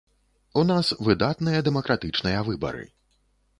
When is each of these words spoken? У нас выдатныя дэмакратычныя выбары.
У 0.61 0.63
нас 0.69 0.87
выдатныя 1.09 1.61
дэмакратычныя 1.69 2.43
выбары. 2.51 2.85